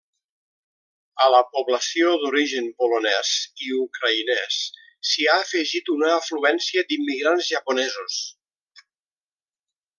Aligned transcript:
A 1.25 1.27
la 1.33 1.41
població 1.57 2.13
d'origen 2.23 2.69
polonès 2.79 3.35
i 3.67 3.77
ucraïnès 3.83 4.57
s'hi 5.11 5.29
ha 5.29 5.37
afegit 5.45 5.95
una 5.99 6.11
afluència 6.17 6.87
d'immigrants 6.89 7.53
japonesos. 7.55 8.21